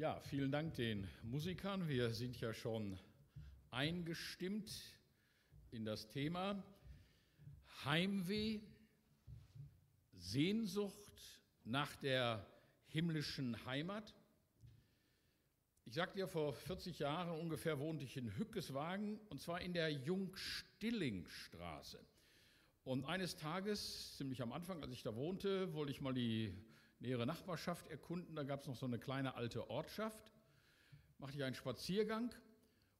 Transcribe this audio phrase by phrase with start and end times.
[0.00, 1.88] Ja, vielen Dank den Musikern.
[1.88, 2.96] Wir sind ja schon
[3.72, 4.70] eingestimmt
[5.72, 6.62] in das Thema
[7.84, 8.60] Heimweh,
[10.12, 12.46] Sehnsucht nach der
[12.86, 14.14] himmlischen Heimat.
[15.84, 19.90] Ich sagte dir, vor 40 Jahren ungefähr wohnte ich in Hückeswagen und zwar in der
[19.90, 21.98] Jungstillingstraße.
[22.84, 26.54] Und eines Tages, ziemlich am Anfang, als ich da wohnte, wollte ich mal die
[27.00, 28.34] nähere Nachbarschaft erkunden.
[28.34, 30.32] Da gab es noch so eine kleine alte Ortschaft.
[31.18, 32.34] Machte ich einen Spaziergang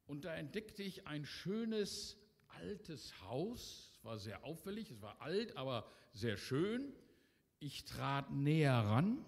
[0.07, 2.17] und da entdeckte ich ein schönes
[2.49, 3.93] altes Haus.
[3.93, 6.93] Es war sehr auffällig, es war alt, aber sehr schön.
[7.61, 9.25] Ich trat näher ran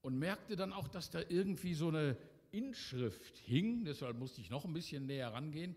[0.00, 2.16] und merkte dann auch, dass da irgendwie so eine
[2.50, 3.84] Inschrift hing.
[3.84, 5.76] Deshalb musste ich noch ein bisschen näher rangehen.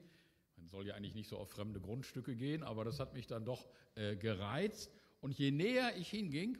[0.58, 3.46] Man soll ja eigentlich nicht so auf fremde Grundstücke gehen, aber das hat mich dann
[3.46, 4.92] doch äh, gereizt.
[5.22, 6.58] Und je näher ich hinging,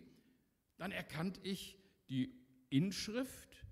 [0.78, 1.78] dann erkannte ich
[2.10, 2.34] die
[2.70, 3.66] Inschrift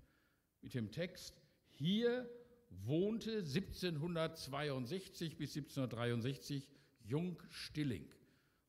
[0.60, 2.28] mit dem Text, hier
[2.70, 6.68] wohnte 1762 bis 1763
[7.04, 8.06] Jung Stilling.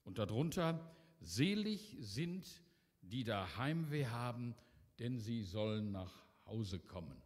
[0.04, 2.62] Und darunter, selig sind,
[3.02, 4.56] die da Heimweh haben,
[5.00, 7.22] denn sie sollen nach Hause kommen.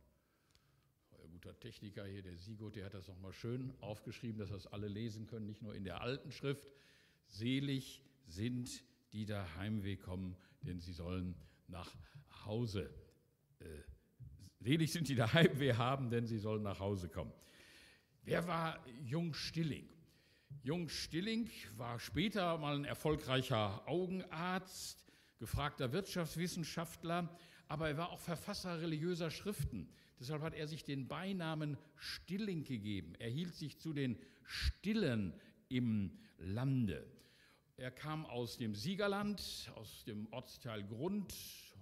[1.11, 4.87] Euer guter Techniker hier, der Sigot, der hat das nochmal schön aufgeschrieben, dass das alle
[4.87, 6.71] lesen können, nicht nur in der alten Schrift.
[7.27, 11.35] Selig sind, die da Heimweh kommen, denn sie sollen
[11.67, 11.93] nach
[12.45, 12.89] Hause.
[13.59, 13.65] Äh,
[14.59, 17.33] selig sind die, die Heimweh haben, denn sie sollen nach Hause kommen.
[18.23, 19.87] Wer war Jung Stilling?
[20.61, 25.05] Jung Stilling war später mal ein erfolgreicher Augenarzt,
[25.37, 27.35] gefragter Wirtschaftswissenschaftler,
[27.67, 29.89] aber er war auch Verfasser religiöser Schriften.
[30.19, 33.13] Deshalb hat er sich den Beinamen Stilling gegeben.
[33.19, 35.33] Er hielt sich zu den Stillen
[35.69, 37.05] im Lande.
[37.79, 41.33] Er kam aus dem Siegerland, aus dem Ortsteil Grund.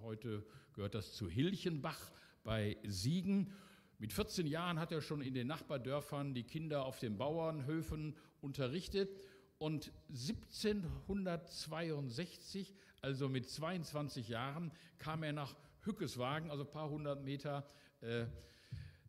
[0.04, 2.12] Heute gehört das zu Hilchenbach
[2.44, 3.52] bei Siegen.
[3.98, 9.10] Mit 14 Jahren hat er schon in den Nachbardörfern die Kinder auf den Bauernhöfen unterrichtet.
[9.58, 17.68] Und 1762, also mit 22 Jahren, kam er nach Hückeswagen, also ein paar hundert Meter
[18.02, 18.28] äh,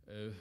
[0.06, 0.32] äh,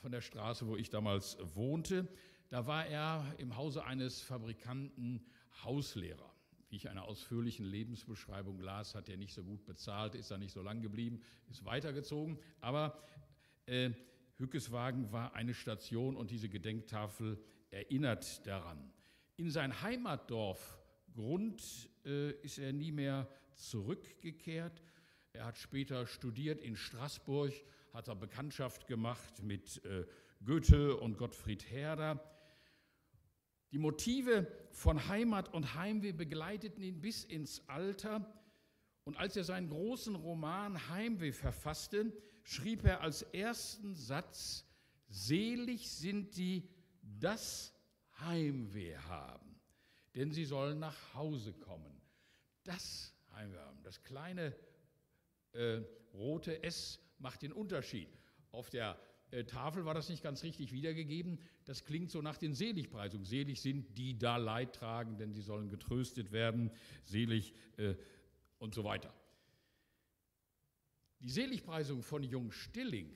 [0.00, 2.08] von der Straße, wo ich damals wohnte.
[2.48, 5.24] Da war er im Hause eines Fabrikanten
[5.64, 6.32] Hauslehrer.
[6.68, 10.52] Wie ich einer ausführlichen Lebensbeschreibung las, hat er nicht so gut bezahlt, ist da nicht
[10.52, 11.20] so lang geblieben,
[11.50, 12.38] ist weitergezogen.
[12.60, 13.02] Aber
[13.66, 13.90] äh,
[14.38, 17.38] Hückeswagen war eine Station und diese Gedenktafel
[17.70, 18.92] erinnert daran.
[19.36, 20.78] In sein Heimatdorf
[21.12, 24.82] Grund äh, ist er nie mehr zurückgekehrt.
[25.32, 27.52] Er hat später studiert in Straßburg,
[27.92, 30.06] hat er Bekanntschaft gemacht mit äh,
[30.44, 32.22] Goethe und Gottfried Herder.
[33.72, 38.30] Die Motive von Heimat und Heimweh begleiteten ihn bis ins Alter.
[39.04, 42.12] Und als er seinen großen Roman Heimweh verfasste,
[42.44, 44.66] schrieb er als ersten Satz,
[45.08, 46.68] Selig sind die,
[47.02, 47.74] das
[48.20, 49.60] Heimweh haben,
[50.14, 52.00] denn sie sollen nach Hause kommen.
[52.64, 54.56] Das Heimweh haben, das kleine
[55.52, 55.80] äh,
[56.14, 58.08] rote S macht den Unterschied.
[58.52, 58.98] Auf der
[59.32, 61.40] äh, Tafel war das nicht ganz richtig wiedergegeben.
[61.64, 63.24] Das klingt so nach den Seligpreisungen.
[63.24, 66.70] Selig sind die da Leid tragen, denn sie sollen getröstet werden.
[67.04, 67.94] Selig äh,
[68.58, 69.12] und so weiter.
[71.20, 73.10] Die Seligpreisung von Jung Stilling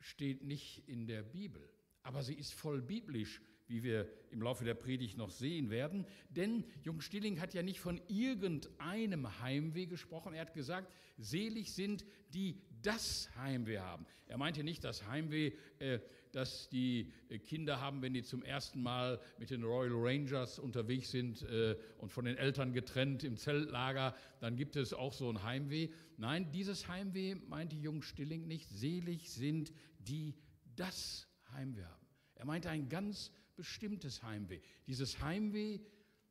[0.00, 1.68] steht nicht in der Bibel,
[2.02, 6.06] aber sie ist voll biblisch wie wir im Laufe der Predigt noch sehen werden.
[6.28, 10.34] Denn Jung Stilling hat ja nicht von irgendeinem Heimweh gesprochen.
[10.34, 12.04] Er hat gesagt, selig sind,
[12.34, 14.06] die das Heimweh haben.
[14.26, 15.98] Er meinte nicht das Heimweh, äh,
[16.32, 17.12] das die
[17.46, 22.12] Kinder haben, wenn die zum ersten Mal mit den Royal Rangers unterwegs sind äh, und
[22.12, 24.14] von den Eltern getrennt im Zeltlager.
[24.40, 25.90] Dann gibt es auch so ein Heimweh.
[26.16, 28.68] Nein, dieses Heimweh meinte Jung Stilling nicht.
[28.68, 30.34] Selig sind, die
[30.74, 32.06] das Heimweh haben.
[32.34, 34.60] Er meinte ein ganz bestimmtes Heimweh.
[34.86, 35.78] Dieses Heimweh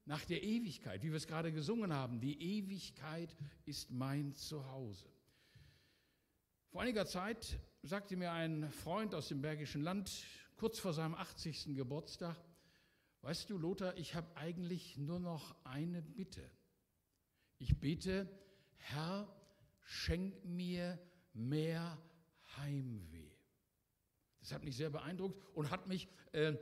[0.06, 2.20] nach der Ewigkeit, wie wir es gerade gesungen haben.
[2.20, 3.36] Die Ewigkeit
[3.66, 5.13] ist mein Zuhause.
[6.74, 10.26] Vor einiger Zeit sagte mir ein Freund aus dem Bergischen Land,
[10.56, 11.76] kurz vor seinem 80.
[11.76, 12.36] Geburtstag,
[13.22, 16.50] weißt du, Lothar, ich habe eigentlich nur noch eine Bitte.
[17.60, 18.28] Ich bete,
[18.78, 19.32] Herr,
[19.84, 20.98] schenk mir
[21.36, 22.02] mehr
[22.58, 23.30] Heimweh.
[24.40, 26.56] Das hat mich sehr beeindruckt und hat mich äh,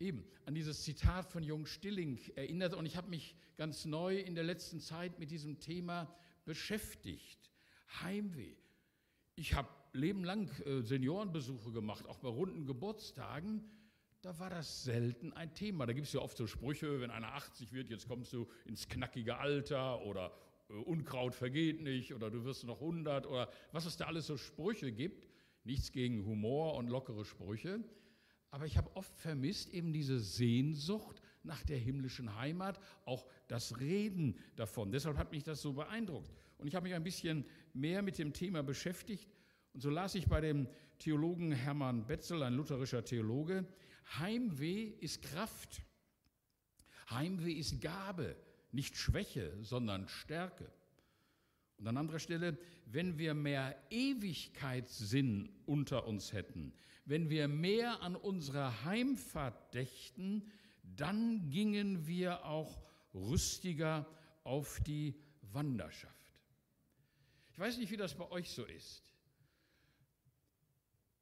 [0.00, 4.34] eben an dieses Zitat von Jung Stilling erinnert und ich habe mich ganz neu in
[4.34, 6.12] der letzten Zeit mit diesem Thema
[6.44, 7.52] beschäftigt.
[8.00, 8.56] Heimweh.
[9.34, 13.64] Ich habe lebenlang äh, Seniorenbesuche gemacht, auch bei runden Geburtstagen.
[14.20, 15.86] Da war das selten ein Thema.
[15.86, 18.88] Da gibt es ja oft so Sprüche, wenn einer 80 wird, jetzt kommst du ins
[18.88, 20.32] knackige Alter oder
[20.68, 24.92] Unkraut vergeht nicht oder du wirst noch 100 oder was es da alles so Sprüche
[24.92, 25.28] gibt.
[25.64, 27.84] Nichts gegen Humor und lockere Sprüche.
[28.50, 34.36] Aber ich habe oft vermisst eben diese Sehnsucht nach der himmlischen Heimat, auch das Reden
[34.56, 34.92] davon.
[34.92, 36.30] Deshalb hat mich das so beeindruckt.
[36.62, 37.44] Und ich habe mich ein bisschen
[37.74, 39.28] mehr mit dem Thema beschäftigt.
[39.74, 40.68] Und so las ich bei dem
[41.00, 43.66] Theologen Hermann Betzel, ein lutherischer Theologe,
[44.18, 45.82] Heimweh ist Kraft.
[47.10, 48.36] Heimweh ist Gabe,
[48.70, 50.70] nicht Schwäche, sondern Stärke.
[51.78, 52.56] Und an anderer Stelle,
[52.86, 56.72] wenn wir mehr Ewigkeitssinn unter uns hätten,
[57.04, 60.48] wenn wir mehr an unsere Heimfahrt dächten,
[60.84, 62.80] dann gingen wir auch
[63.12, 64.06] rüstiger
[64.44, 65.16] auf die
[65.52, 66.21] Wanderschaft.
[67.52, 69.02] Ich weiß nicht, wie das bei euch so ist.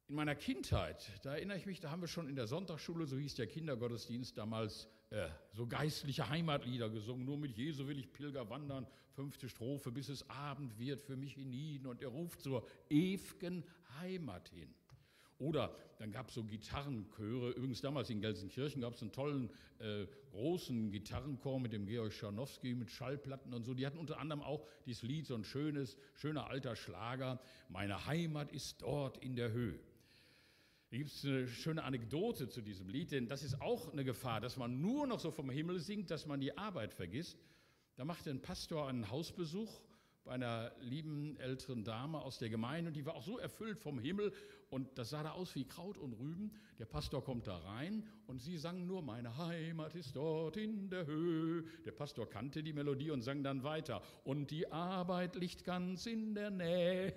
[0.07, 3.17] In meiner Kindheit, da erinnere ich mich, da haben wir schon in der Sonntagsschule, so
[3.17, 7.25] hieß der Kindergottesdienst damals, äh, so geistliche Heimatlieder gesungen.
[7.25, 8.87] Nur mit Jesu will ich Pilger wandern.
[9.13, 11.85] Fünfte Strophe, bis es Abend wird für mich hinein.
[11.85, 13.63] Und er ruft zur ewigen
[13.99, 14.73] Heimat hin.
[15.41, 17.49] Oder dann gab es so Gitarrenchöre.
[17.51, 19.49] Übrigens damals in Gelsenkirchen gab es einen tollen,
[19.79, 23.73] äh, großen Gitarrenchor mit dem Georg Scharnowski mit Schallplatten und so.
[23.73, 27.41] Die hatten unter anderem auch dieses Lied, so ein schönes, schöner alter Schlager.
[27.69, 29.79] Meine Heimat ist dort in der Höhe.
[30.91, 34.41] Da gibt es eine schöne Anekdote zu diesem Lied, denn das ist auch eine Gefahr,
[34.41, 37.39] dass man nur noch so vom Himmel singt, dass man die Arbeit vergisst.
[37.95, 39.81] Da machte ein Pastor einen Hausbesuch
[40.23, 43.99] bei einer lieben älteren Dame aus der Gemeinde und die war auch so erfüllt vom
[43.99, 44.31] Himmel
[44.69, 46.51] und das sah da aus wie Kraut und Rüben.
[46.79, 51.05] Der Pastor kommt da rein und sie sang nur, meine Heimat ist dort in der
[51.05, 51.63] Höhe.
[51.85, 56.35] Der Pastor kannte die Melodie und sang dann weiter und die Arbeit liegt ganz in
[56.35, 57.13] der Nähe.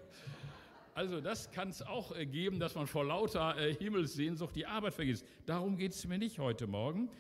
[0.95, 4.95] Also das kann es auch äh, geben, dass man vor lauter äh, Himmelssehnsucht die Arbeit
[4.95, 5.27] vergisst.
[5.45, 7.11] Darum geht es mir nicht heute Morgen.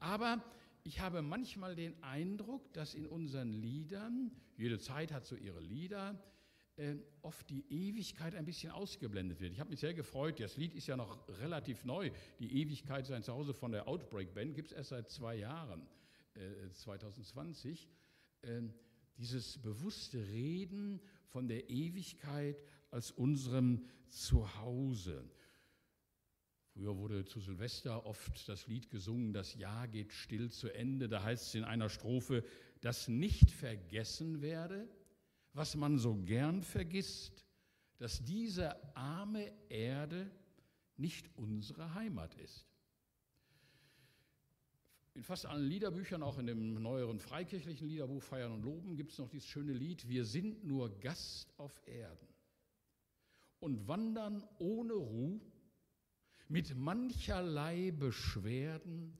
[0.00, 0.42] Aber
[0.84, 6.22] ich habe manchmal den Eindruck, dass in unseren Liedern, jede Zeit hat so ihre Lieder,
[6.76, 9.52] äh, oft die Ewigkeit ein bisschen ausgeblendet wird.
[9.52, 12.10] Ich habe mich sehr gefreut, das Lied ist ja noch relativ neu.
[12.38, 15.86] Die Ewigkeit sein Zuhause von der Outbreak Band gibt es erst seit zwei Jahren,
[16.72, 17.88] 2020.
[18.44, 18.72] Ähm,
[19.18, 25.30] dieses bewusste Reden von der Ewigkeit als unserem Zuhause.
[26.72, 31.08] Früher wurde zu Silvester oft das Lied gesungen, das Jahr geht still zu Ende.
[31.08, 32.44] Da heißt es in einer Strophe,
[32.80, 34.88] dass nicht vergessen werde,
[35.52, 37.44] was man so gern vergisst,
[37.98, 40.30] dass diese arme Erde
[40.96, 42.66] nicht unsere Heimat ist.
[45.14, 49.18] In fast allen Liederbüchern, auch in dem neueren freikirchlichen Liederbuch Feiern und Loben, gibt es
[49.18, 52.28] noch dieses schöne Lied, wir sind nur Gast auf Erden
[53.58, 55.40] und wandern ohne Ruhe
[56.50, 59.16] mit mancherlei Beschwerden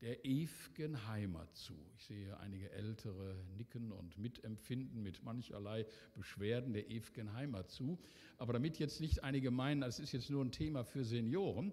[0.00, 1.74] der ewigen Heimat zu.
[1.96, 7.98] Ich sehe einige Ältere nicken und mitempfinden mit mancherlei Beschwerden der ewigen Heimat zu.
[8.36, 11.72] Aber damit jetzt nicht einige meinen, das ist jetzt nur ein Thema für Senioren,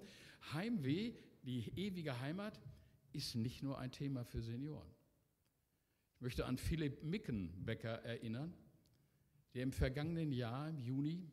[0.53, 1.13] Heimweh,
[1.43, 2.59] die ewige Heimat,
[3.13, 4.89] ist nicht nur ein Thema für Senioren.
[6.15, 8.55] Ich möchte an Philipp Mickenbecker erinnern,
[9.53, 11.29] der im vergangenen Jahr, im Juni,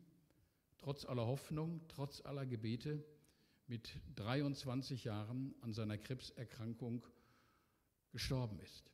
[0.77, 3.03] trotz aller Hoffnung, trotz aller Gebete
[3.67, 7.05] mit 23 Jahren an seiner Krebserkrankung
[8.11, 8.91] gestorben ist.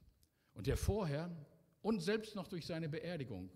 [0.54, 1.30] Und der vorher
[1.82, 3.50] und selbst noch durch seine Beerdigung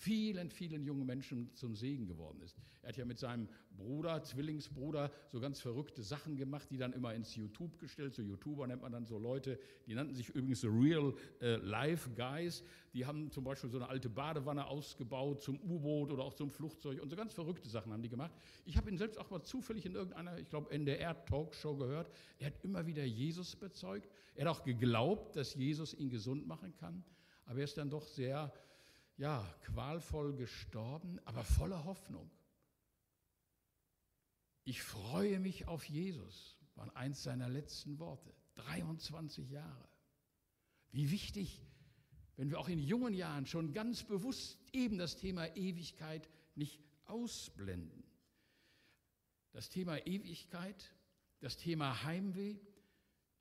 [0.00, 2.56] vielen, vielen jungen Menschen zum Segen geworden ist.
[2.82, 7.12] Er hat ja mit seinem Bruder, Zwillingsbruder, so ganz verrückte Sachen gemacht, die dann immer
[7.14, 8.14] ins YouTube gestellt.
[8.14, 12.08] So YouTuber nennt man dann so Leute, die nannten sich übrigens so Real äh, Life
[12.16, 12.64] Guys.
[12.94, 17.02] Die haben zum Beispiel so eine alte Badewanne ausgebaut zum U-Boot oder auch zum Flugzeug
[17.02, 18.32] und so ganz verrückte Sachen haben die gemacht.
[18.64, 22.10] Ich habe ihn selbst auch mal zufällig in irgendeiner, ich glaube, NDR-Talkshow gehört.
[22.38, 24.08] Er hat immer wieder Jesus bezeugt.
[24.34, 27.04] Er hat auch geglaubt, dass Jesus ihn gesund machen kann.
[27.44, 28.52] Aber er ist dann doch sehr
[29.20, 32.30] ja, qualvoll gestorben, aber voller Hoffnung.
[34.64, 38.34] Ich freue mich auf Jesus, waren eins seiner letzten Worte.
[38.54, 39.88] 23 Jahre.
[40.90, 41.62] Wie wichtig,
[42.36, 48.02] wenn wir auch in jungen Jahren schon ganz bewusst eben das Thema Ewigkeit nicht ausblenden.
[49.52, 50.94] Das Thema Ewigkeit,
[51.40, 52.56] das Thema Heimweh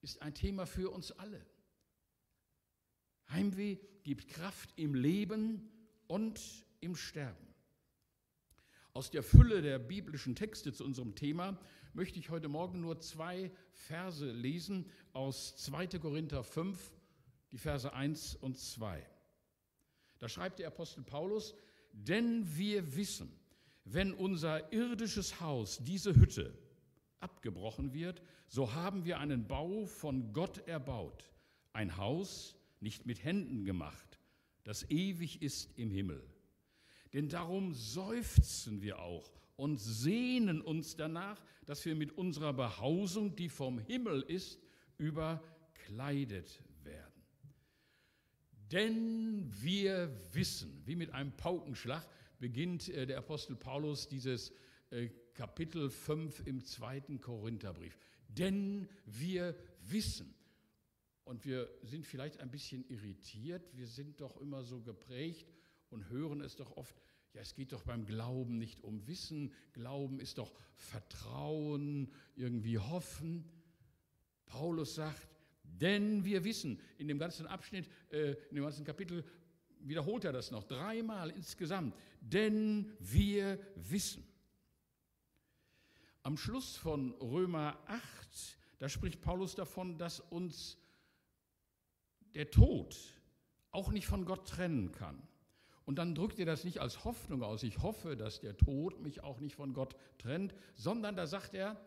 [0.01, 1.48] ist ein Thema für uns alle.
[3.31, 5.69] Heimweh gibt Kraft im Leben
[6.07, 6.39] und
[6.81, 7.47] im Sterben.
[8.93, 11.59] Aus der Fülle der biblischen Texte zu unserem Thema
[11.93, 15.87] möchte ich heute Morgen nur zwei Verse lesen aus 2.
[15.99, 16.91] Korinther 5,
[17.51, 19.05] die Verse 1 und 2.
[20.17, 21.53] Da schreibt der Apostel Paulus,
[21.93, 23.31] denn wir wissen,
[23.85, 26.57] wenn unser irdisches Haus, diese Hütte,
[27.19, 31.31] abgebrochen wird, so haben wir einen Bau von Gott erbaut,
[31.73, 34.19] ein Haus nicht mit Händen gemacht,
[34.63, 36.23] das ewig ist im Himmel.
[37.13, 43.49] Denn darum seufzen wir auch und sehnen uns danach, dass wir mit unserer Behausung, die
[43.49, 44.59] vom Himmel ist,
[44.97, 47.23] überkleidet werden.
[48.71, 52.07] Denn wir wissen, wie mit einem Paukenschlag
[52.39, 54.53] beginnt äh, der Apostel Paulus dieses
[54.91, 57.97] äh, Kapitel 5 im zweiten Korintherbrief.
[58.27, 60.35] Denn wir wissen.
[61.29, 65.53] Und wir sind vielleicht ein bisschen irritiert, wir sind doch immer so geprägt
[65.91, 66.95] und hören es doch oft,
[67.35, 73.47] ja, es geht doch beim Glauben nicht um Wissen, Glauben ist doch Vertrauen, irgendwie Hoffen.
[74.47, 75.27] Paulus sagt,
[75.61, 79.23] denn wir wissen, in dem ganzen Abschnitt, äh, in dem ganzen Kapitel
[79.81, 84.27] wiederholt er das noch dreimal insgesamt, denn wir wissen.
[86.23, 90.79] Am Schluss von Römer 8, da spricht Paulus davon, dass uns
[92.35, 92.97] der Tod
[93.71, 95.21] auch nicht von Gott trennen kann.
[95.85, 99.23] Und dann drückt er das nicht als Hoffnung aus, ich hoffe, dass der Tod mich
[99.23, 101.79] auch nicht von Gott trennt, sondern da sagt er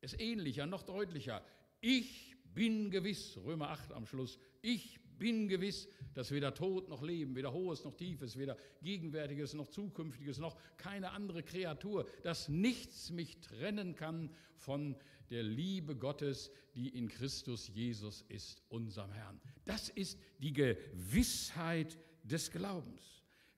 [0.00, 1.42] es ähnlicher, noch deutlicher,
[1.80, 7.34] ich bin gewiss, Römer 8 am Schluss, ich bin gewiss, dass weder Tod noch Leben,
[7.34, 13.40] weder Hohes noch Tiefes, weder Gegenwärtiges noch Zukünftiges noch keine andere Kreatur, dass nichts mich
[13.40, 14.96] trennen kann von
[15.30, 19.40] der Liebe Gottes, die in Christus Jesus ist, unserem Herrn.
[19.64, 23.02] Das ist die Gewissheit des Glaubens.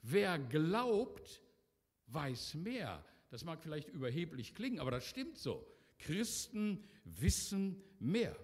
[0.02, 1.42] Wer glaubt,
[2.08, 3.04] weiß mehr.
[3.30, 5.66] Das mag vielleicht überheblich klingen, aber das stimmt so.
[5.98, 8.36] Christen wissen mehr.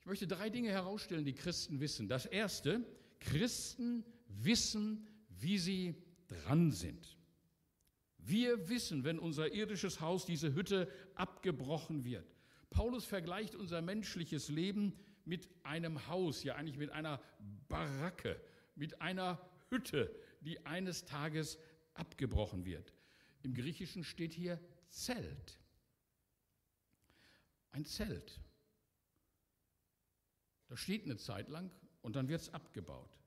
[0.00, 2.08] Ich möchte drei Dinge herausstellen, die Christen wissen.
[2.08, 2.84] Das erste,
[3.20, 5.94] Christen wissen, wie sie
[6.26, 7.16] dran sind.
[8.18, 12.34] Wir wissen, wenn unser irdisches Haus, diese Hütte, abgebrochen wird.
[12.70, 17.20] Paulus vergleicht unser menschliches Leben mit einem Haus, ja eigentlich mit einer
[17.68, 18.40] Baracke,
[18.74, 19.38] mit einer
[19.68, 21.58] Hütte, die eines Tages
[21.94, 22.92] abgebrochen wird.
[23.42, 25.60] Im Griechischen steht hier Zelt.
[27.70, 28.40] Ein Zelt.
[30.68, 33.18] Das steht eine Zeit lang und dann wird es abgebaut.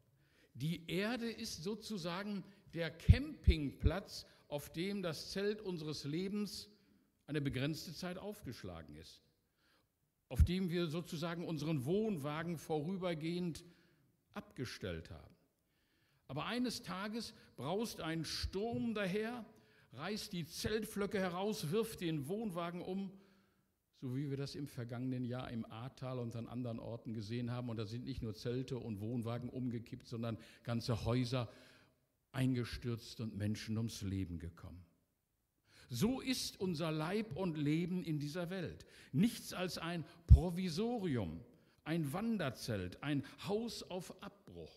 [0.53, 6.69] Die Erde ist sozusagen der Campingplatz, auf dem das Zelt unseres Lebens
[7.27, 9.21] eine begrenzte Zeit aufgeschlagen ist,
[10.29, 13.63] auf dem wir sozusagen unseren Wohnwagen vorübergehend
[14.33, 15.35] abgestellt haben.
[16.27, 19.45] Aber eines Tages braust ein Sturm daher,
[19.93, 23.11] reißt die Zeltflöcke heraus, wirft den Wohnwagen um
[24.05, 27.69] so wie wir das im vergangenen Jahr im Ahrtal und an anderen Orten gesehen haben.
[27.69, 31.49] Und da sind nicht nur Zelte und Wohnwagen umgekippt, sondern ganze Häuser
[32.31, 34.85] eingestürzt und Menschen ums Leben gekommen.
[35.89, 38.85] So ist unser Leib und Leben in dieser Welt.
[39.11, 41.41] Nichts als ein Provisorium,
[41.83, 44.73] ein Wanderzelt, ein Haus auf Abbruch.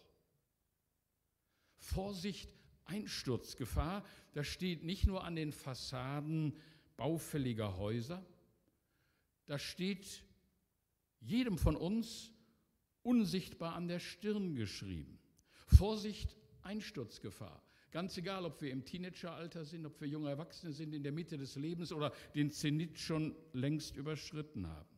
[1.78, 2.50] Vorsicht,
[2.84, 6.56] Einsturzgefahr, das steht nicht nur an den Fassaden
[6.96, 8.24] baufälliger Häuser,
[9.46, 10.24] da steht
[11.20, 12.32] jedem von uns
[13.02, 15.18] unsichtbar an der Stirn geschrieben.
[15.66, 17.62] Vorsicht, Einsturzgefahr.
[17.90, 21.38] Ganz egal, ob wir im Teenageralter sind, ob wir junge Erwachsene sind, in der Mitte
[21.38, 24.88] des Lebens oder den Zenit schon längst überschritten haben.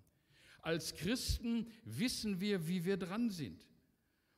[0.63, 3.69] Als Christen wissen wir, wie wir dran sind.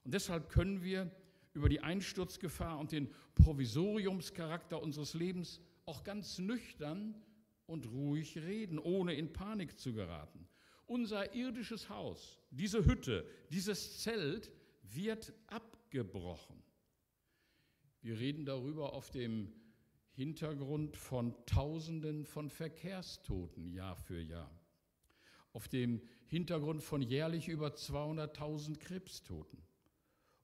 [0.05, 1.11] Und deshalb können wir
[1.55, 7.15] über die Einsturzgefahr und den Provisoriumscharakter unseres Lebens auch ganz nüchtern
[7.67, 10.47] und ruhig reden, ohne in Panik zu geraten.
[10.87, 16.63] Unser irdisches Haus, diese Hütte, dieses Zelt wird abgebrochen.
[18.03, 19.53] Wir reden darüber auf dem
[20.11, 24.51] Hintergrund von Tausenden von Verkehrstoten Jahr für Jahr.
[25.53, 29.63] Auf dem Hintergrund von jährlich über 200.000 Krebstoten.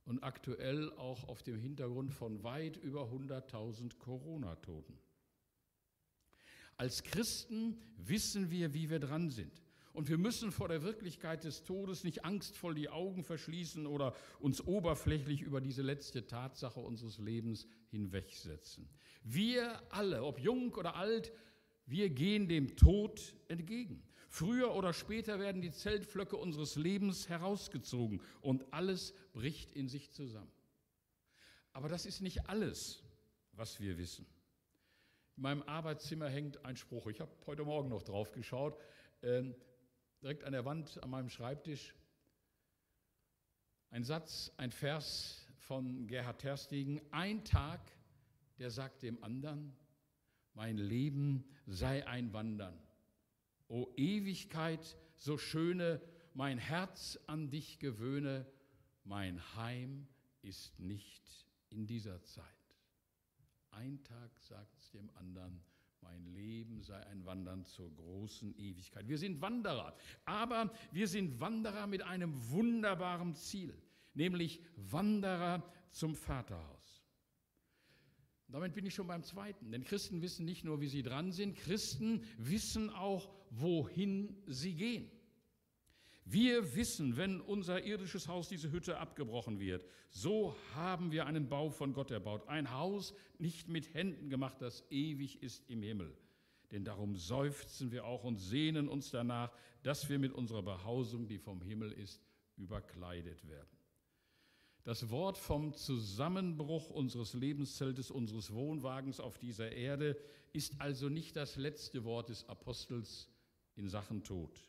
[0.05, 4.99] Und aktuell auch auf dem Hintergrund von weit über 100.000 Corona-Toten.
[6.77, 9.68] Als Christen wissen wir, wie wir dran sind.
[9.93, 14.61] Und wir müssen vor der Wirklichkeit des Todes nicht angstvoll die Augen verschließen oder uns
[14.67, 18.89] oberflächlich über diese letzte Tatsache unseres Lebens hinwegsetzen.
[19.25, 21.33] Wir alle, ob jung oder alt,
[21.87, 24.03] wir gehen dem Tod entgegen.
[24.29, 30.53] Früher oder später werden die Zeltflöcke unseres Lebens herausgezogen und alles bricht in sich zusammen.
[31.73, 33.03] Aber das ist nicht alles,
[33.53, 34.27] was wir wissen.
[35.37, 37.07] In meinem Arbeitszimmer hängt ein Spruch.
[37.07, 38.77] Ich habe heute Morgen noch drauf geschaut.
[39.23, 39.55] Ähm,
[40.23, 41.95] direkt an der Wand an meinem Schreibtisch.
[43.91, 47.01] Ein Satz, ein Vers von Gerhard Terstegen.
[47.11, 47.81] Ein Tag,
[48.59, 49.75] der sagt dem anderen,
[50.55, 52.79] mein Leben sei ein Wandern.
[53.69, 56.01] O Ewigkeit, so schöne,
[56.35, 58.47] mein Herz an dich gewöhne,
[59.05, 60.07] mein Heim
[60.43, 62.45] ist nicht in dieser Zeit.
[63.71, 65.63] Ein Tag sagt es dem anderen,
[66.03, 69.09] mein Leben sei ein Wandern zur großen Ewigkeit.
[69.09, 73.77] Wir sind Wanderer, aber wir sind Wanderer mit einem wunderbaren Ziel,
[74.15, 77.05] nämlich Wanderer zum Vaterhaus.
[78.49, 81.55] Damit bin ich schon beim zweiten, denn Christen wissen nicht nur, wie sie dran sind,
[81.57, 85.11] Christen wissen auch, wohin sie gehen.
[86.31, 91.71] Wir wissen, wenn unser irdisches Haus, diese Hütte abgebrochen wird, so haben wir einen Bau
[91.71, 92.47] von Gott erbaut.
[92.49, 96.15] Ein Haus nicht mit Händen gemacht, das ewig ist im Himmel.
[96.71, 99.51] Denn darum seufzen wir auch und sehnen uns danach,
[99.83, 102.21] dass wir mit unserer Behausung, die vom Himmel ist,
[102.59, 103.79] überkleidet werden.
[104.85, 110.15] Das Wort vom Zusammenbruch unseres Lebenszeltes, unseres Wohnwagens auf dieser Erde
[110.53, 113.31] ist also nicht das letzte Wort des Apostels
[113.77, 114.68] in Sachen Tod.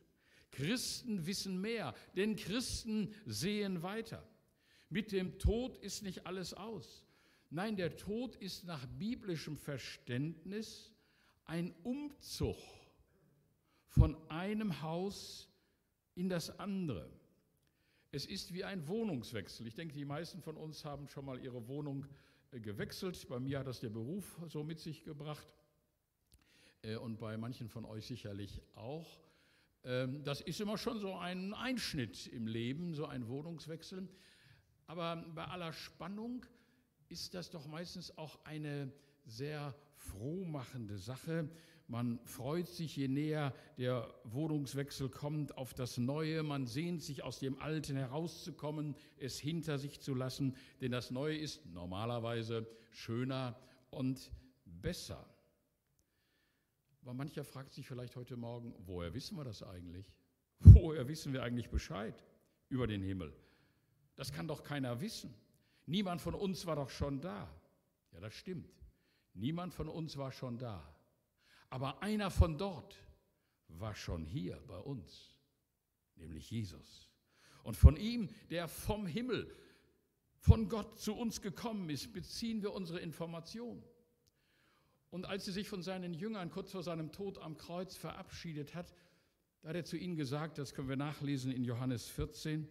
[0.51, 4.27] Christen wissen mehr, denn Christen sehen weiter.
[4.89, 7.05] Mit dem Tod ist nicht alles aus.
[7.51, 10.91] Nein, der Tod ist nach biblischem Verständnis
[11.45, 12.57] ein Umzug
[13.87, 15.49] von einem Haus
[16.15, 17.09] in das andere.
[18.11, 19.67] Es ist wie ein Wohnungswechsel.
[19.67, 22.05] Ich denke, die meisten von uns haben schon mal ihre Wohnung
[22.51, 23.27] äh, gewechselt.
[23.29, 25.47] Bei mir hat das der Beruf so mit sich gebracht
[26.81, 29.07] äh, und bei manchen von euch sicherlich auch.
[29.83, 34.07] Ähm, das ist immer schon so ein Einschnitt im Leben, so ein Wohnungswechsel.
[34.88, 36.45] Aber bei aller Spannung
[37.09, 38.91] ist das doch meistens auch eine
[39.25, 41.50] sehr frohmachende Sache.
[41.88, 46.43] Man freut sich, je näher der Wohnungswechsel kommt, auf das Neue.
[46.43, 51.38] Man sehnt sich, aus dem Alten herauszukommen, es hinter sich zu lassen, denn das Neue
[51.38, 53.59] ist normalerweise schöner
[53.89, 54.31] und
[54.65, 55.25] besser.
[57.01, 60.11] Aber mancher fragt sich vielleicht heute Morgen, woher wissen wir das eigentlich?
[60.59, 62.21] Woher wissen wir eigentlich Bescheid
[62.67, 63.33] über den Himmel?
[64.15, 65.33] Das kann doch keiner wissen.
[65.85, 67.49] Niemand von uns war doch schon da.
[68.12, 68.69] Ja, das stimmt.
[69.33, 70.83] Niemand von uns war schon da.
[71.69, 72.95] Aber einer von dort
[73.69, 75.38] war schon hier bei uns,
[76.15, 77.09] nämlich Jesus.
[77.63, 79.55] Und von ihm, der vom Himmel,
[80.38, 83.83] von Gott zu uns gekommen ist, beziehen wir unsere Informationen.
[85.12, 88.93] Und als er sich von seinen Jüngern kurz vor seinem Tod am Kreuz verabschiedet hat,
[89.62, 92.67] da hat er zu ihnen gesagt, das können wir nachlesen in Johannes 14,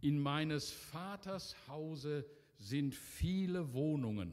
[0.00, 2.26] in meines Vaters Hause
[2.58, 4.32] sind viele Wohnungen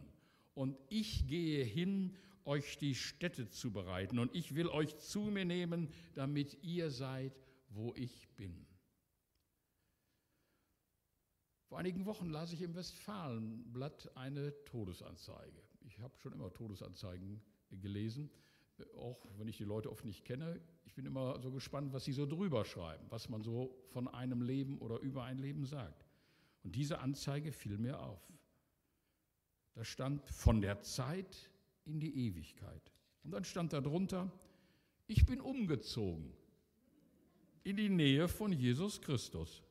[0.53, 5.45] und ich gehe hin, euch die Städte zu bereiten und ich will euch zu mir
[5.45, 8.65] nehmen, damit ihr seid, wo ich bin.
[11.67, 17.41] Vor einigen Wochen las ich im Westfalenblatt eine Todesanzeige ich habe schon immer Todesanzeigen
[17.71, 18.29] gelesen,
[18.77, 20.59] äh, auch wenn ich die Leute oft nicht kenne.
[20.85, 24.41] Ich bin immer so gespannt, was sie so drüber schreiben, was man so von einem
[24.41, 26.05] Leben oder über ein Leben sagt.
[26.63, 28.21] Und diese Anzeige fiel mir auf.
[29.73, 31.49] Da stand von der Zeit
[31.85, 32.91] in die Ewigkeit.
[33.23, 34.31] Und dann stand darunter,
[35.07, 36.33] ich bin umgezogen
[37.63, 39.63] in die Nähe von Jesus Christus.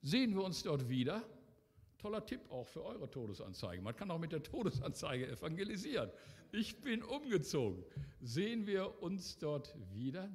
[0.00, 1.24] Sehen wir uns dort wieder?
[2.02, 3.80] Toller Tipp auch für eure Todesanzeige.
[3.80, 6.10] Man kann auch mit der Todesanzeige evangelisieren.
[6.50, 7.84] Ich bin umgezogen.
[8.20, 10.28] Sehen wir uns dort wieder?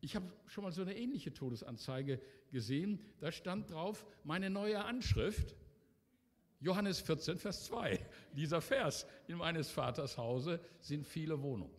[0.00, 3.00] Ich habe schon mal so eine ähnliche Todesanzeige gesehen.
[3.20, 5.54] Da stand drauf, meine neue Anschrift,
[6.58, 8.04] Johannes 14, Vers 2.
[8.32, 11.74] Dieser Vers, in meines Vaters Hause sind viele Wohnungen.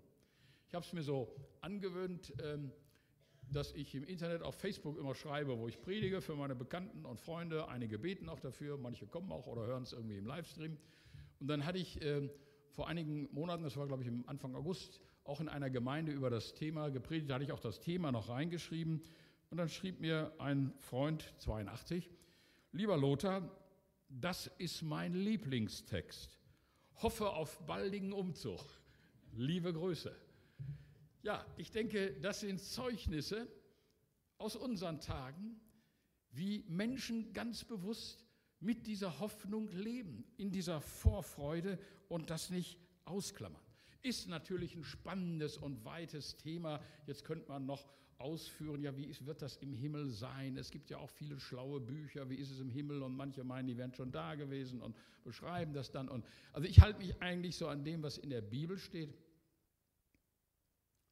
[0.69, 2.71] Ich habe es mir so angewöhnt, ähm,
[3.51, 7.19] dass ich im Internet auf Facebook immer schreibe, wo ich predige für meine Bekannten und
[7.19, 7.67] Freunde.
[7.67, 10.77] Einige beten auch dafür, manche kommen auch oder hören es irgendwie im Livestream.
[11.39, 12.29] Und dann hatte ich äh,
[12.71, 16.29] vor einigen Monaten, das war glaube ich im Anfang August, auch in einer Gemeinde über
[16.29, 17.29] das Thema gepredigt.
[17.29, 19.01] Da hatte ich auch das Thema noch reingeschrieben.
[19.49, 22.09] Und dann schrieb mir ein Freund, 82,
[22.71, 23.49] lieber Lothar,
[24.09, 26.39] das ist mein Lieblingstext.
[27.01, 28.59] Hoffe auf baldigen Umzug.
[29.33, 30.15] Liebe Grüße.
[31.21, 33.47] Ja, ich denke, das sind Zeugnisse
[34.37, 35.59] aus unseren Tagen,
[36.31, 38.25] wie Menschen ganz bewusst
[38.61, 43.61] mit dieser Hoffnung leben, in dieser Vorfreude und das nicht ausklammern.
[44.01, 46.79] Ist natürlich ein spannendes und weites Thema.
[47.05, 50.57] Jetzt könnte man noch ausführen, ja, wie wird das im Himmel sein?
[50.57, 53.01] Es gibt ja auch viele schlaue Bücher, wie ist es im Himmel?
[53.01, 56.07] Und manche meinen, die wären schon da gewesen und beschreiben das dann.
[56.07, 59.13] Und, also ich halte mich eigentlich so an dem, was in der Bibel steht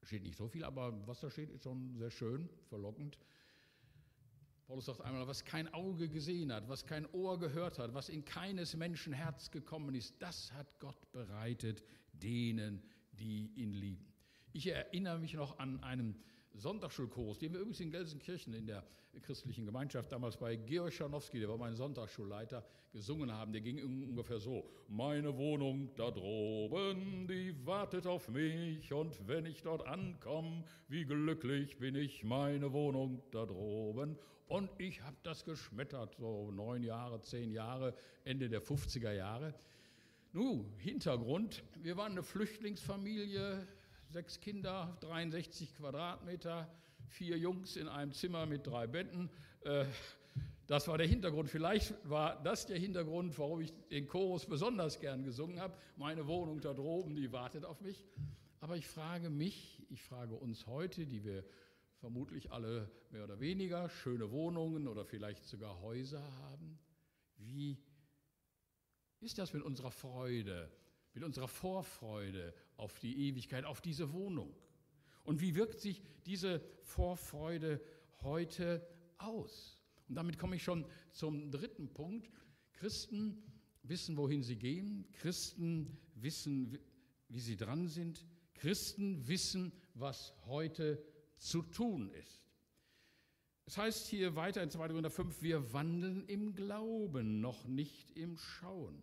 [0.02, 3.18] steht nicht so viel, aber was da steht, ist schon sehr schön, verlockend.
[4.66, 8.24] Paulus sagt einmal, was kein Auge gesehen hat, was kein Ohr gehört hat, was in
[8.24, 11.82] keines Menschen Herz gekommen ist, das hat Gott bereitet
[12.12, 12.82] denen,
[13.12, 14.12] die ihn lieben.
[14.52, 16.22] Ich erinnere mich noch an einen
[16.54, 18.84] Sonntagsschulchorus, den wir übrigens in Gelsenkirchen in der
[19.22, 23.52] christlichen Gemeinschaft damals bei Georg Scharnowski, der war mein Sonntagsschulleiter, gesungen haben.
[23.52, 27.17] Der ging ungefähr so: Meine Wohnung da droben,
[27.78, 33.46] wartet auf mich und wenn ich dort ankomme, wie glücklich bin ich, meine Wohnung da
[33.46, 34.18] droben.
[34.48, 39.54] Und ich habe das geschmettert, so neun Jahre, zehn Jahre, Ende der 50er Jahre.
[40.32, 43.64] Nun, Hintergrund, wir waren eine Flüchtlingsfamilie,
[44.08, 46.68] sechs Kinder, 63 Quadratmeter,
[47.06, 49.30] vier Jungs in einem Zimmer mit drei Betten.
[49.60, 49.84] Äh,
[50.68, 51.48] das war der Hintergrund.
[51.48, 55.74] Vielleicht war das der Hintergrund, warum ich den Chorus besonders gern gesungen habe.
[55.96, 58.04] Meine Wohnung da droben, die wartet auf mich.
[58.60, 61.42] Aber ich frage mich, ich frage uns heute, die wir
[62.00, 66.78] vermutlich alle mehr oder weniger schöne Wohnungen oder vielleicht sogar Häuser haben,
[67.38, 67.78] wie
[69.20, 70.70] ist das mit unserer Freude,
[71.14, 74.54] mit unserer Vorfreude auf die Ewigkeit, auf diese Wohnung?
[75.24, 77.80] Und wie wirkt sich diese Vorfreude
[78.20, 79.77] heute aus?
[80.08, 82.30] Und damit komme ich schon zum dritten Punkt.
[82.72, 83.42] Christen
[83.82, 85.06] wissen, wohin sie gehen.
[85.12, 86.78] Christen wissen,
[87.28, 88.24] wie sie dran sind.
[88.54, 91.02] Christen wissen, was heute
[91.36, 92.48] zu tun ist.
[93.66, 94.88] Es heißt hier weiter in 2.
[94.88, 99.02] Korinther 5, wir wandeln im Glauben, noch nicht im Schauen.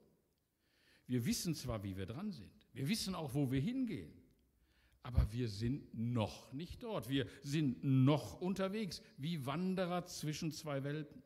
[1.05, 4.11] Wir wissen zwar, wie wir dran sind, wir wissen auch, wo wir hingehen,
[5.05, 7.09] aber wir sind noch nicht dort.
[7.09, 11.21] Wir sind noch unterwegs, wie Wanderer zwischen zwei Welten.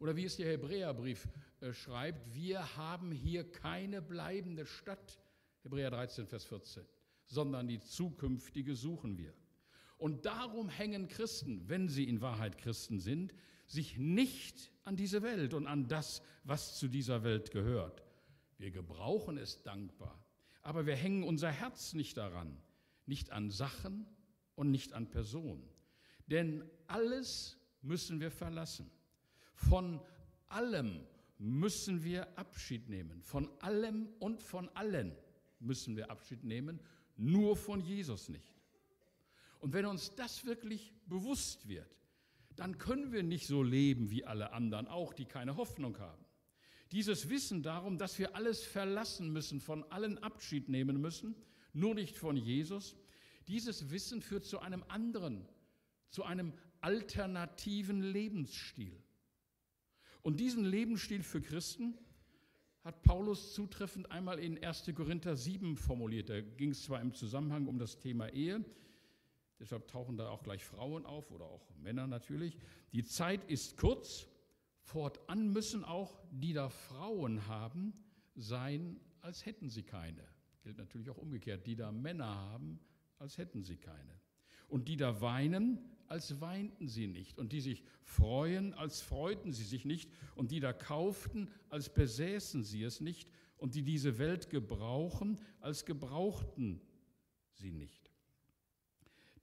[0.00, 1.28] Oder wie es der Hebräerbrief
[1.60, 5.20] äh, schreibt, wir haben hier keine bleibende Stadt,
[5.62, 6.84] Hebräer 13, Vers 14,
[7.26, 9.32] sondern die zukünftige suchen wir.
[9.96, 13.32] Und darum hängen Christen, wenn sie in Wahrheit Christen sind,
[13.64, 18.02] sich nicht an diese Welt und an das, was zu dieser Welt gehört.
[18.58, 20.20] Wir gebrauchen es dankbar,
[20.62, 22.60] aber wir hängen unser Herz nicht daran,
[23.06, 24.06] nicht an Sachen
[24.54, 25.68] und nicht an Personen.
[26.26, 28.90] Denn alles müssen wir verlassen.
[29.54, 30.00] Von
[30.48, 31.06] allem
[31.38, 33.22] müssen wir Abschied nehmen.
[33.22, 35.14] Von allem und von allen
[35.60, 36.80] müssen wir Abschied nehmen,
[37.16, 38.54] nur von Jesus nicht.
[39.60, 41.98] Und wenn uns das wirklich bewusst wird,
[42.56, 46.24] dann können wir nicht so leben wie alle anderen, auch die keine Hoffnung haben.
[46.92, 51.34] Dieses Wissen darum, dass wir alles verlassen müssen, von allen Abschied nehmen müssen,
[51.74, 52.96] nur nicht von Jesus,
[53.48, 55.46] dieses Wissen führt zu einem anderen,
[56.08, 59.02] zu einem alternativen Lebensstil.
[60.22, 61.98] Und diesen Lebensstil für Christen
[62.82, 64.90] hat Paulus zutreffend einmal in 1.
[64.94, 66.28] Korinther 7 formuliert.
[66.28, 68.64] Da ging es zwar im Zusammenhang um das Thema Ehe,
[69.58, 72.56] deshalb tauchen da auch gleich Frauen auf oder auch Männer natürlich.
[72.92, 74.28] Die Zeit ist kurz,
[74.80, 77.94] Fortan müssen auch, die da Frauen haben,
[78.34, 80.22] sein, als hätten sie keine.
[80.64, 82.80] Gilt natürlich auch umgekehrt, die da Männer haben,
[83.18, 84.18] als hätten sie keine.
[84.66, 87.38] Und die da weinen, als weinten sie nicht.
[87.38, 90.10] Und die sich freuen, als freuten sie sich nicht.
[90.34, 93.28] Und die da kauften, als besäßen sie es nicht.
[93.58, 96.80] Und die diese Welt gebrauchen, als gebrauchten
[97.52, 98.10] sie nicht.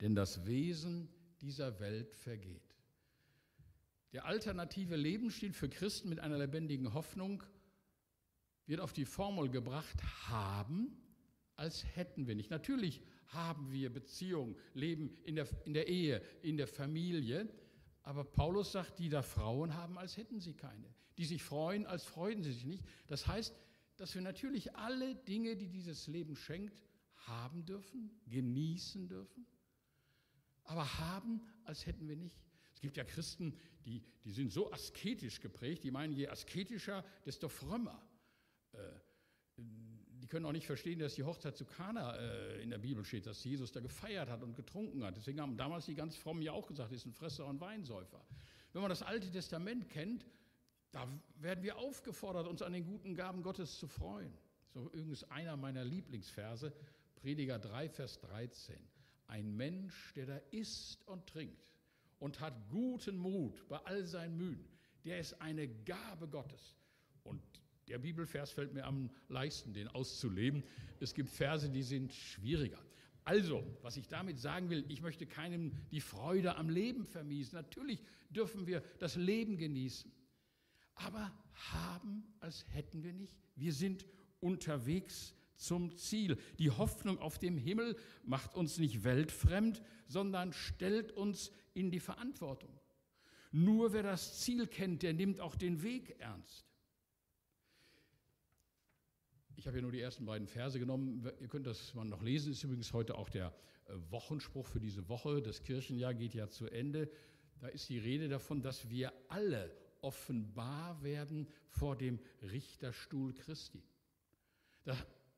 [0.02, 1.08] Denn das Wesen
[1.40, 2.76] dieser Welt vergeht.
[4.12, 7.44] Der alternative Lebensstil für Christen mit einer lebendigen Hoffnung
[8.66, 10.98] wird auf die Formel gebracht, haben,
[11.62, 12.50] als hätten wir nicht.
[12.50, 17.48] Natürlich haben wir Beziehungen, leben in der, in der Ehe, in der Familie,
[18.02, 20.92] aber Paulus sagt, die da Frauen haben, als hätten sie keine.
[21.20, 22.84] Die sich freuen, als freuen sie sich nicht.
[23.06, 23.56] Das heißt,
[23.98, 26.82] dass wir natürlich alle Dinge, die dieses Leben schenkt,
[27.28, 29.46] haben dürfen, genießen dürfen,
[30.64, 32.42] aber haben, als hätten wir nicht.
[32.74, 37.50] Es gibt ja Christen, die, die sind so asketisch geprägt, die meinen, je asketischer, desto
[37.50, 38.02] frömmer.
[38.72, 38.78] Äh,
[40.32, 43.44] können auch nicht verstehen, dass die Hochzeit zu Kana äh, in der Bibel steht, dass
[43.44, 45.18] Jesus da gefeiert hat und getrunken hat.
[45.18, 48.26] Deswegen haben damals die ganz frommen ja auch gesagt, ist ein Fresser und Weinsäufer.
[48.72, 50.26] Wenn man das Alte Testament kennt,
[50.92, 54.34] da werden wir aufgefordert, uns an den guten Gaben Gottes zu freuen.
[54.74, 56.74] So übrigens einer meiner Lieblingsverse,
[57.16, 58.78] Prediger 3, Vers 13.
[59.28, 61.68] Ein Mensch, der da isst und trinkt,
[62.20, 64.66] und hat guten Mut bei all seinen Mühen.
[65.04, 66.78] Der ist eine Gabe Gottes.
[67.24, 67.42] Und
[67.92, 70.64] der Bibelvers fällt mir am leichtesten, den auszuleben.
[71.02, 72.80] Es gibt Verse, die sind schwieriger.
[73.26, 77.58] Also, was ich damit sagen will, ich möchte keinem die Freude am Leben vermiesen.
[77.58, 80.10] Natürlich dürfen wir das Leben genießen.
[80.96, 81.32] Aber
[81.74, 83.36] haben, als hätten wir nicht.
[83.56, 84.06] Wir sind
[84.40, 86.38] unterwegs zum Ziel.
[86.58, 92.72] Die Hoffnung auf dem Himmel macht uns nicht weltfremd, sondern stellt uns in die Verantwortung.
[93.52, 96.71] Nur wer das Ziel kennt, der nimmt auch den Weg ernst.
[99.62, 101.24] Ich habe hier nur die ersten beiden Verse genommen.
[101.40, 102.52] Ihr könnt das mal noch lesen.
[102.52, 103.54] Ist übrigens heute auch der
[104.10, 105.40] Wochenspruch für diese Woche.
[105.40, 107.12] Das Kirchenjahr geht ja zu Ende.
[107.60, 109.72] Da ist die Rede davon, dass wir alle
[110.02, 113.84] offenbar werden vor dem Richterstuhl Christi.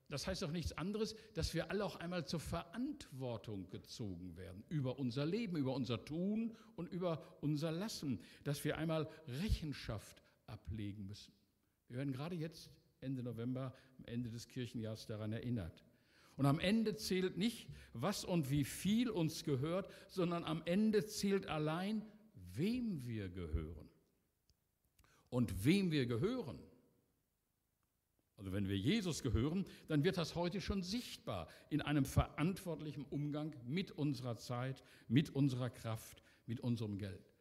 [0.08, 5.00] Das heißt doch nichts anderes, dass wir alle auch einmal zur Verantwortung gezogen werden über
[5.00, 11.34] unser Leben, über unser Tun und über unser Lassen, dass wir einmal Rechenschaft ablegen müssen.
[11.90, 12.72] Wir werden gerade jetzt,
[13.04, 15.84] Ende November, am Ende des Kirchenjahres daran erinnert.
[16.36, 21.46] Und am Ende zählt nicht, was und wie viel uns gehört, sondern am Ende zählt
[21.46, 22.04] allein,
[22.56, 23.90] wem wir gehören.
[25.30, 26.60] Und wem wir gehören.
[28.38, 33.56] Also wenn wir Jesus gehören, dann wird das heute schon sichtbar in einem verantwortlichen Umgang
[33.66, 37.33] mit unserer Zeit, mit unserer Kraft, mit unserem Geld.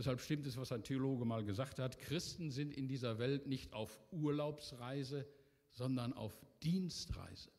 [0.00, 3.74] Deshalb stimmt es, was ein Theologe mal gesagt hat, Christen sind in dieser Welt nicht
[3.74, 5.26] auf Urlaubsreise,
[5.68, 7.50] sondern auf Dienstreise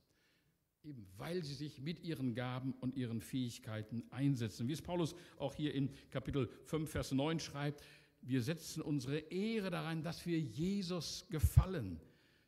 [0.83, 4.67] eben weil sie sich mit ihren Gaben und ihren Fähigkeiten einsetzen.
[4.67, 7.83] Wie es Paulus auch hier in Kapitel 5, Vers 9 schreibt,
[8.21, 12.01] wir setzen unsere Ehre daran, dass wir Jesus gefallen,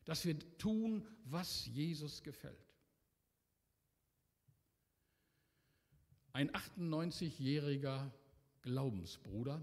[0.05, 2.57] dass wir tun, was Jesus gefällt.
[6.31, 8.09] Ein 98-jähriger
[8.63, 9.61] Glaubensbruder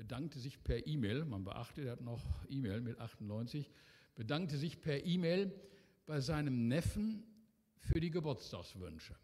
[0.00, 3.70] bedankte sich per E-Mail, man beachte, er hat noch E-Mail mit 98,
[4.14, 5.54] bedankte sich per E-Mail
[6.06, 7.22] bei seinem Neffen
[7.76, 9.14] für die Geburtstagswünsche.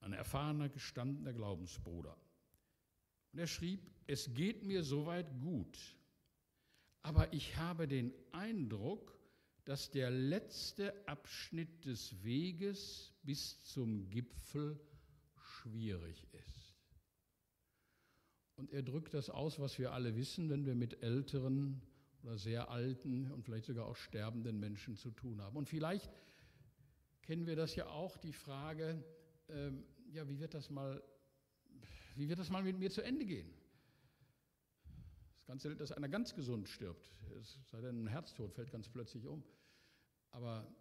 [0.00, 2.16] Ein erfahrener, gestandener Glaubensbruder.
[3.32, 5.78] Und er schrieb, es geht mir soweit gut,
[7.02, 9.18] aber ich habe den Eindruck,
[9.66, 14.80] dass der letzte Abschnitt des Weges bis zum Gipfel
[15.36, 16.61] schwierig ist.
[18.62, 21.82] Und er drückt das aus, was wir alle wissen, wenn wir mit älteren
[22.22, 25.56] oder sehr alten und vielleicht sogar auch sterbenden Menschen zu tun haben.
[25.56, 26.08] Und vielleicht
[27.22, 29.04] kennen wir das ja auch, die Frage,
[29.48, 31.02] ähm, ja, wie wird das mal,
[32.14, 33.52] wie wird das mal mit mir zu Ende gehen?
[35.38, 39.26] Das Ganze, dass einer ganz gesund stirbt, es sei denn, ein Herztod fällt ganz plötzlich
[39.26, 39.42] um.
[40.30, 40.72] Aber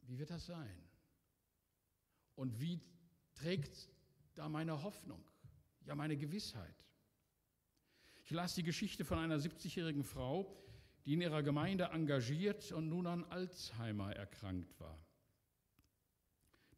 [0.00, 0.76] wie wird das sein?
[2.34, 2.80] Und wie
[3.36, 3.88] trägt
[4.34, 5.24] da meine Hoffnung,
[5.86, 6.74] ja meine Gewissheit?
[8.24, 10.56] Ich las die Geschichte von einer 70-jährigen Frau,
[11.04, 14.98] die in ihrer Gemeinde engagiert und nun an Alzheimer erkrankt war.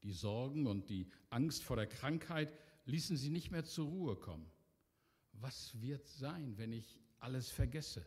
[0.02, 2.52] Die Sorgen und die Angst vor der Krankheit
[2.84, 4.50] ließen sie nicht mehr zur Ruhe kommen.
[5.32, 8.06] Was wird sein, wenn ich alles vergesse?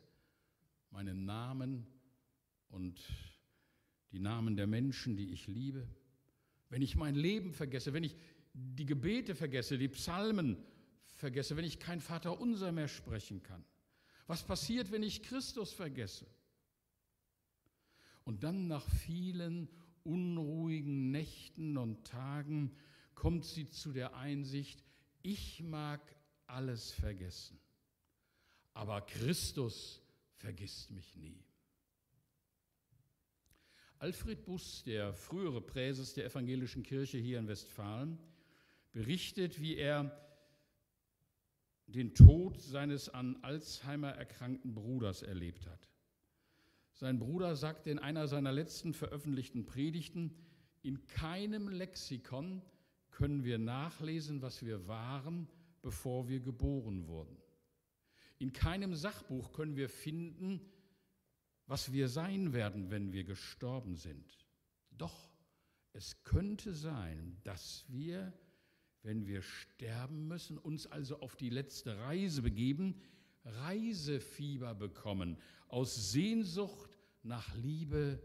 [0.92, 1.88] Meinen Namen
[2.70, 3.02] und
[4.12, 5.88] die Namen der Menschen, die ich liebe?
[6.70, 8.16] Wenn ich mein Leben vergesse, wenn ich
[8.54, 10.58] die Gebete vergesse, die Psalmen
[11.20, 13.64] vergesse, wenn ich kein Vater unser mehr sprechen kann?
[14.26, 16.26] Was passiert, wenn ich Christus vergesse?
[18.24, 19.68] Und dann nach vielen
[20.04, 22.76] unruhigen Nächten und Tagen
[23.16, 24.84] kommt sie zu der Einsicht,
[25.22, 26.02] ich mag
[26.48, 27.60] alles vergessen,
[28.74, 30.02] aber Christus
[30.36, 31.44] vergisst mich nie.
[33.98, 38.18] Alfred Buss, der frühere Präses der evangelischen Kirche hier in Westfalen,
[38.94, 40.29] berichtet, wie er
[41.92, 45.90] den Tod seines an Alzheimer erkrankten Bruders erlebt hat.
[46.94, 50.36] Sein Bruder sagte in einer seiner letzten veröffentlichten Predigten,
[50.82, 52.62] in keinem Lexikon
[53.12, 55.48] können wir nachlesen, was wir waren,
[55.82, 57.38] bevor wir geboren wurden.
[58.38, 60.62] In keinem Sachbuch können wir finden,
[61.68, 64.48] was wir sein werden, wenn wir gestorben sind.
[64.92, 65.30] Doch
[65.94, 68.34] es könnte sein, dass wir,
[69.04, 73.02] wenn wir sterben müssen, uns also auf die letzte Reise begeben,
[73.46, 78.22] Reisefieber bekommen, aus Sehnsucht nach Liebe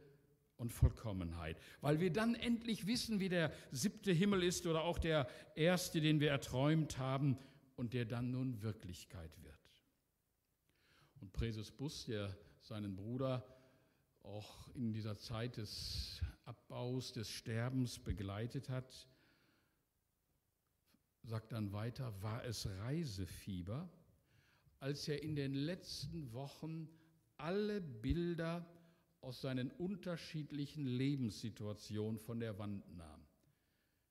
[0.57, 5.29] und Vollkommenheit, weil wir dann endlich wissen, wie der siebte Himmel ist oder auch der
[5.55, 7.39] erste, den wir erträumt haben
[7.77, 9.55] und der dann nun Wirklichkeit wird.
[11.21, 13.45] Und Präses Bus, der seinen Bruder
[14.23, 19.09] auch in dieser Zeit des Abbaus, des Sterbens begleitet hat,
[21.25, 23.89] sagt dann weiter, war es Reisefieber,
[24.81, 26.89] als er in den letzten Wochen
[27.37, 28.65] alle Bilder
[29.21, 33.27] aus seinen unterschiedlichen Lebenssituationen von der Wand nahm.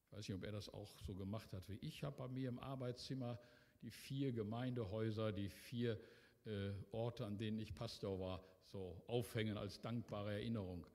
[0.05, 2.03] Ich weiß nicht, ob er das auch so gemacht hat wie ich.
[2.03, 3.39] Habe bei mir im Arbeitszimmer
[3.81, 5.99] die vier Gemeindehäuser, die vier
[6.45, 10.85] äh, Orte, an denen ich Pastor war, so aufhängen als dankbare Erinnerung.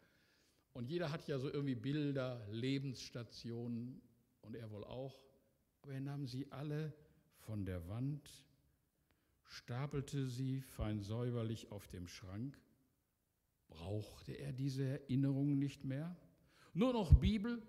[0.72, 4.00] Und jeder hat ja so irgendwie Bilder, Lebensstationen
[4.42, 5.18] und er wohl auch.
[5.82, 6.92] Aber er nahm sie alle
[7.36, 8.28] von der Wand
[9.44, 12.58] stapelte sie fein säuberlich auf dem Schrank.
[13.68, 16.16] Brauchte er diese Erinnerungen nicht mehr?
[16.74, 17.62] Nur noch Bibel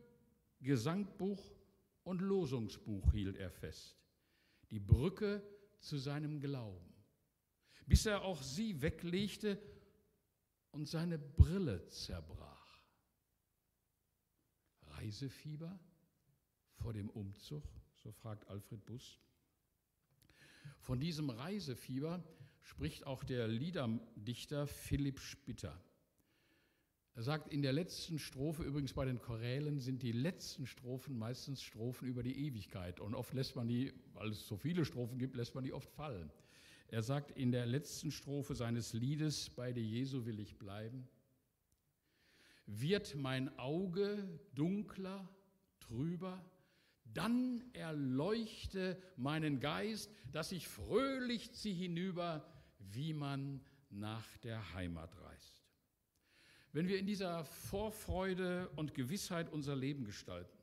[0.62, 1.56] Gesangbuch
[2.04, 3.98] und Losungsbuch hielt er fest.
[4.72, 5.42] Die Brücke
[5.80, 6.94] zu seinem Glauben.
[7.86, 9.60] Bis er auch sie weglegte
[10.72, 12.84] und seine Brille zerbrach.
[14.82, 15.80] Reisefieber
[16.76, 17.64] vor dem Umzug,
[18.04, 19.20] so fragt Alfred Buss.
[20.80, 22.24] Von diesem Reisefieber
[22.62, 25.80] spricht auch der Liederdichter Philipp Spitter.
[27.16, 31.62] Er sagt, in der letzten Strophe, übrigens bei den Chorälen, sind die letzten Strophen meistens
[31.62, 33.02] Strophen über die Ewigkeit.
[33.02, 35.90] Und oft lässt man die, weil es so viele Strophen gibt, lässt man die oft
[35.90, 36.32] fallen.
[36.88, 41.08] Er sagt in der letzten Strophe seines Liedes, bei dir Jesu will ich bleiben,
[42.66, 45.28] wird mein Auge dunkler,
[45.80, 46.42] trüber,
[47.14, 52.46] dann erleuchte meinen Geist, dass ich fröhlich ziehe hinüber,
[52.78, 55.64] wie man nach der Heimat reist.
[56.72, 60.58] Wenn wir in dieser Vorfreude und Gewissheit unser Leben gestalten,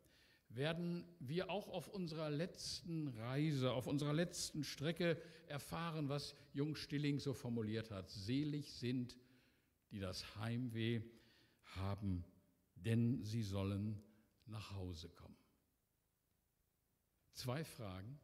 [0.48, 7.18] werden wir auch auf unserer letzten Reise, auf unserer letzten Strecke erfahren, was Jung Stilling
[7.18, 8.08] so formuliert hat.
[8.08, 9.18] Selig sind,
[9.90, 11.02] die das Heimweh
[11.74, 12.24] haben,
[12.76, 14.00] denn sie sollen
[14.46, 15.25] nach Hause kommen.
[17.36, 18.18] Zwei Fragen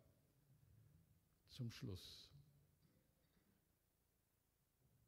[1.51, 2.31] zum Schluss.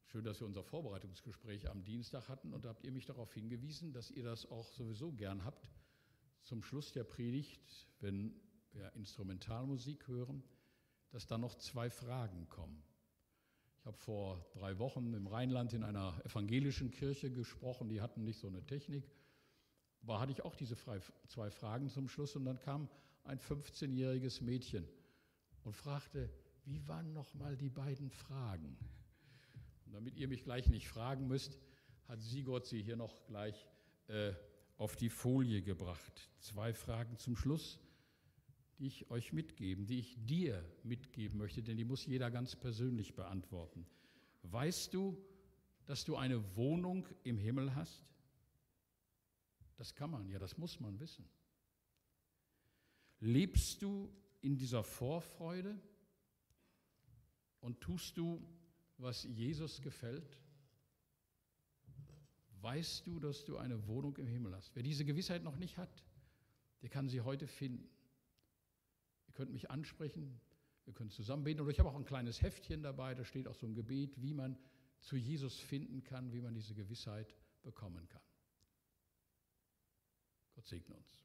[0.05, 3.95] Schön, dass wir unser Vorbereitungsgespräch am Dienstag hatten und da habt ihr mich darauf hingewiesen,
[3.95, 5.71] dass ihr das auch sowieso gern habt.
[6.43, 8.38] Zum Schluss der Predigt, wenn
[8.73, 10.45] wir Instrumentalmusik hören,
[11.09, 12.85] dass da noch zwei Fragen kommen.
[13.79, 18.38] Ich habe vor drei Wochen im Rheinland in einer evangelischen Kirche gesprochen, die hatten nicht
[18.38, 19.11] so eine Technik.
[20.03, 22.90] Aber hatte ich auch diese zwei Fragen zum Schluss und dann kam
[23.25, 24.87] ein 15-jähriges Mädchen
[25.65, 26.31] und fragte,
[26.65, 28.77] wie waren nochmal die beiden Fragen?
[29.87, 31.59] Und damit ihr mich gleich nicht fragen müsst,
[32.09, 33.69] hat Sigurd sie hier noch gleich
[34.09, 34.33] äh,
[34.77, 36.31] auf die Folie gebracht.
[36.39, 37.81] Zwei Fragen zum Schluss,
[38.79, 43.15] die ich euch mitgeben, die ich dir mitgeben möchte, denn die muss jeder ganz persönlich
[43.15, 43.87] beantworten.
[44.43, 45.17] Weißt du,
[45.87, 48.05] dass du eine Wohnung im Himmel hast?
[49.77, 51.25] Das kann man, ja, das muss man wissen.
[53.25, 55.81] Lebst du in dieser Vorfreude
[57.61, 58.47] und tust du,
[58.99, 60.39] was Jesus gefällt?
[62.61, 64.77] Weißt du, dass du eine Wohnung im Himmel hast?
[64.77, 66.05] Wer diese Gewissheit noch nicht hat,
[66.83, 67.89] der kann sie heute finden.
[69.27, 70.39] Ihr könnt mich ansprechen,
[70.85, 71.63] wir können zusammen beten.
[71.63, 74.35] Oder ich habe auch ein kleines Heftchen dabei, da steht auch so ein Gebet, wie
[74.35, 74.59] man
[75.01, 78.23] zu Jesus finden kann, wie man diese Gewissheit bekommen kann.
[80.55, 81.24] Gott segne uns.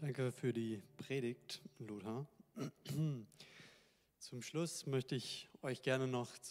[0.00, 2.26] Danke für die Predigt, Lothar.
[4.18, 6.30] Zum Schluss möchte ich euch gerne noch